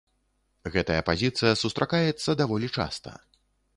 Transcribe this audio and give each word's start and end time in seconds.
Гэтая 0.75 1.01
пазіцыя 1.09 1.53
сустракаецца 1.65 2.37
даволі 2.43 2.67
часта. 2.81 3.09